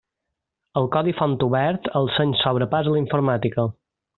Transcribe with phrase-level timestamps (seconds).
[0.81, 3.71] El codi font obert: el seny s'obre pas a la informàtica.